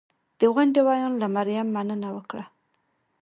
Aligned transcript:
د 0.39 0.41
غونډې 0.53 0.81
ویاند 0.87 1.15
له 1.21 1.27
مریم 1.35 1.67
مننه 1.75 2.09
وکړه 2.17 2.45